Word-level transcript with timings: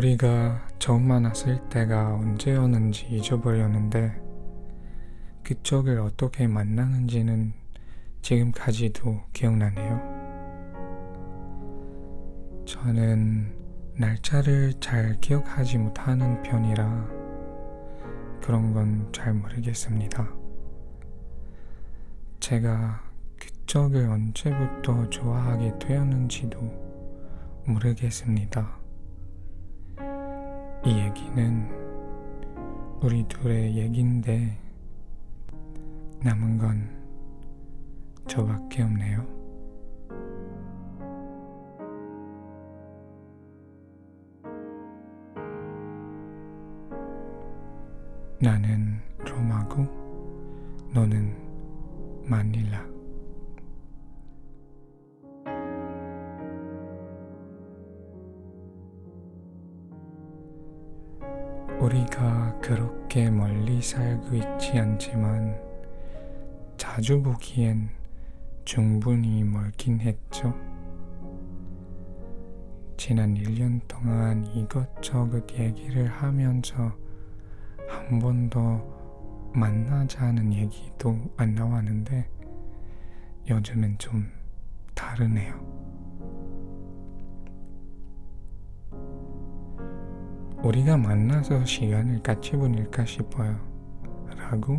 우리가 0.00 0.66
처음 0.78 1.08
만났을 1.08 1.68
때가 1.68 2.14
언제였는지 2.14 3.06
잊어버렸는데 3.10 4.18
그쪽을 5.42 5.98
어떻게 5.98 6.46
만나는지는 6.46 7.52
지금까지도 8.22 9.20
기억나네요. 9.34 10.00
저는 12.64 13.54
날짜를 13.98 14.72
잘 14.80 15.20
기억하지 15.20 15.76
못하는 15.76 16.42
편이라 16.44 17.06
그런 18.40 18.72
건 18.72 19.06
잘 19.12 19.34
모르겠습니다. 19.34 20.32
제가 22.38 23.02
그쪽을 23.38 24.06
언제부터 24.06 25.10
좋아하게 25.10 25.78
되었는지도 25.78 26.58
모르겠습니다. 27.66 28.79
이 30.82 30.98
얘기는 30.98 31.68
우리 33.02 33.22
둘의 33.28 33.76
얘긴데 33.76 34.58
남은 36.24 36.56
건 36.56 36.88
저밖에 38.26 38.82
없네요. 38.82 39.26
나는 48.40 49.00
로마고 49.18 49.82
너는 50.94 51.36
마닐라. 52.24 52.89
우리가 61.80 62.58
그렇게 62.60 63.30
멀리 63.30 63.80
살고 63.80 64.36
있지 64.36 64.78
않지만 64.78 65.58
자주 66.76 67.22
보기엔 67.22 67.88
충분히 68.66 69.42
멀긴 69.42 69.98
했죠. 70.00 70.54
지난 72.98 73.34
1년 73.34 73.80
동안 73.88 74.44
이것저것 74.54 75.42
얘기를 75.58 76.06
하면서 76.06 76.92
한 77.88 78.18
번도 78.18 79.50
만나자는 79.54 80.52
얘기도 80.52 81.16
안 81.38 81.54
나왔는데 81.54 82.28
요즘은 83.48 83.96
좀 83.96 84.30
다르네요. 84.94 85.69
우리가 90.62 90.98
만나서 90.98 91.64
시간을 91.64 92.22
같이 92.22 92.52
보낼까 92.52 93.06
싶어요. 93.06 93.58
라고 94.36 94.78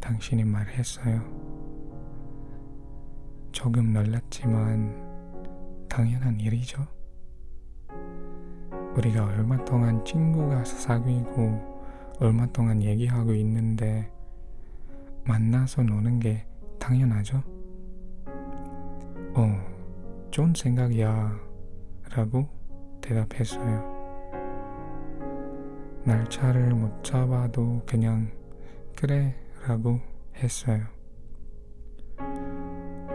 당신이 0.00 0.44
말했어요. 0.44 1.20
조금 3.52 3.92
놀랐지만 3.92 5.86
당연한 5.86 6.40
일이죠. 6.40 6.82
우리가 8.96 9.26
얼마 9.26 9.62
동안 9.66 10.02
친구가 10.02 10.64
사귀고 10.64 12.16
얼마 12.18 12.46
동안 12.46 12.82
얘기하고 12.82 13.34
있는데 13.34 14.10
만나서 15.24 15.82
노는 15.82 16.20
게 16.20 16.46
당연하죠. 16.78 17.42
어, 19.34 20.30
좋은 20.30 20.54
생각이야. 20.54 21.38
라고 22.16 22.48
대답했어요. 23.02 23.99
날짜를 26.04 26.70
못 26.74 27.04
잡아도 27.04 27.82
그냥 27.86 28.30
그래 28.96 29.34
라고 29.66 30.00
했어요. 30.36 30.82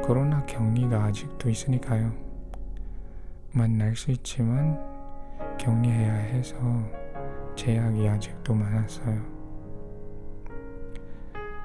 코로나 0.03 0.45
격리가 0.45 1.03
아직도 1.05 1.49
있으니까요. 1.49 2.13
만날 3.51 3.95
수 3.95 4.11
있지만 4.11 4.79
격리해야 5.57 6.13
해서 6.13 6.55
제약이 7.55 8.07
아직도 8.07 8.53
많았어요. 8.53 9.35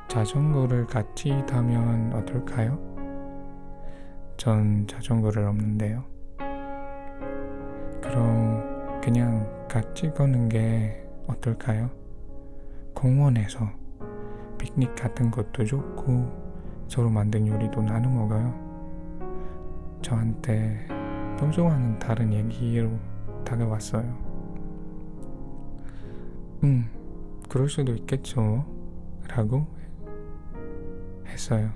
자전거를 0.08 0.86
같이 0.86 1.44
타면 1.46 2.14
어떨까요? 2.14 2.78
전 4.36 4.86
자전거를 4.86 5.44
없는데요. 5.44 6.02
그럼 8.00 9.00
그냥 9.02 9.68
같이 9.68 10.10
걷는 10.10 10.48
게 10.48 11.09
어떨까요? 11.30 11.90
공원에서 12.94 13.68
피크닉 14.58 14.94
같은 14.94 15.30
것도 15.30 15.64
좋고 15.64 16.86
서로 16.88 17.08
만든 17.08 17.46
요리도 17.46 17.82
나눠 17.82 18.10
먹어요. 18.10 18.54
저한테 20.02 20.86
평소와는 21.38 21.98
다른 21.98 22.32
얘기로 22.32 22.90
다가왔어요. 23.44 24.30
음, 26.64 26.90
그럴 27.48 27.68
수도 27.68 27.94
있겠죠. 27.94 28.64
라고 29.28 29.66
했어요. 31.26 31.70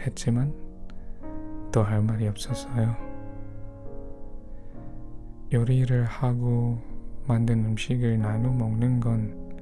했지만 0.00 0.52
또 1.70 1.82
할 1.82 2.02
말이 2.02 2.28
없었어요. 2.28 2.94
요리를 5.52 6.04
하고 6.04 6.78
만든 7.26 7.64
음식을 7.64 8.18
나눠 8.18 8.52
먹는 8.52 9.00
건 9.00 9.52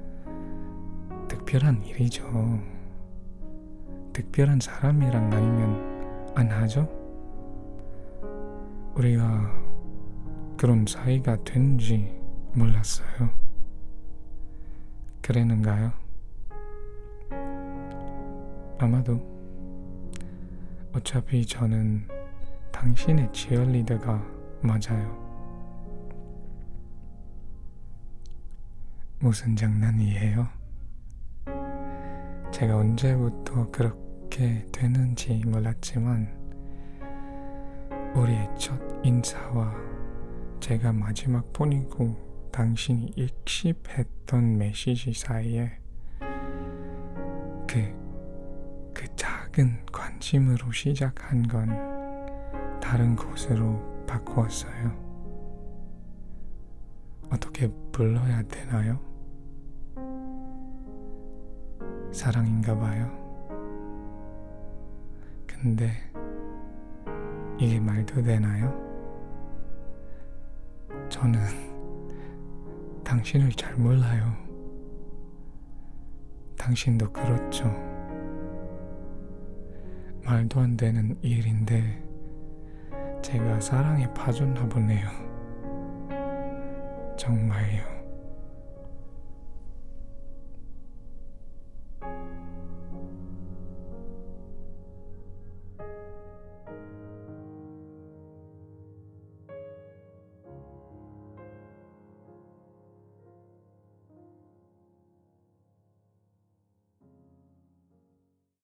특별한 1.27 1.83
일이죠. 1.85 2.25
특별한 4.13 4.59
사람이랑 4.59 5.31
아니면 5.31 6.33
안 6.35 6.49
하죠? 6.49 6.89
우리가 8.95 9.51
그런 10.57 10.85
사이가 10.85 11.43
된지 11.43 12.19
몰랐어요. 12.53 13.29
그랬는가요? 15.21 15.91
아마도 18.79 19.19
어차피 20.93 21.45
저는 21.45 22.07
당신의 22.71 23.31
치얼리더가 23.31 24.23
맞아요. 24.61 25.30
무슨 29.23 29.55
장난이에요? 29.55 30.47
제가 32.51 32.75
언제부터 32.75 33.69
그렇게 33.69 34.65
되는지 34.71 35.43
몰랐지만 35.45 36.27
우리의 38.15 38.49
첫 38.57 38.81
인사와 39.03 39.75
제가 40.59 40.91
마지막 40.91 41.53
폰이고 41.53 42.49
당신이 42.51 43.13
익십했던 43.15 44.57
메시지 44.57 45.13
사이에 45.13 45.77
그, 47.67 48.91
그 48.91 49.05
작은 49.15 49.85
관심으로 49.91 50.71
시작한 50.71 51.47
건 51.47 51.69
다른 52.81 53.15
곳으로 53.15 54.05
바꾸었어요. 54.07 54.99
어떻게 57.31 57.69
불러야 57.91 58.41
되나요? 58.41 59.10
사랑인가 62.11 62.77
봐요. 62.77 63.09
근데 65.47 65.91
이게 67.57 67.79
말도 67.79 68.21
되나요? 68.21 68.73
저는 71.09 71.39
당신을 73.03 73.51
잘 73.51 73.75
몰라요. 73.75 74.35
당신도 76.57 77.11
그렇죠. 77.11 77.65
말도 80.23 80.59
안 80.59 80.77
되는 80.77 81.17
일인데 81.21 82.03
제가 83.21 83.59
사랑에 83.59 84.11
빠졌나 84.13 84.67
보네요. 84.67 85.07
정말요. 87.17 88.00